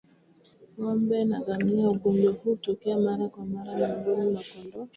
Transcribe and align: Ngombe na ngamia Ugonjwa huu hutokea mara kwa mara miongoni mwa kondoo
Ngombe 0.77 1.17
na 1.29 1.37
ngamia 1.41 1.87
Ugonjwa 1.89 2.33
huu 2.33 2.49
hutokea 2.51 2.97
mara 2.99 3.29
kwa 3.29 3.45
mara 3.45 3.73
miongoni 3.77 4.29
mwa 4.31 4.41
kondoo 4.53 4.87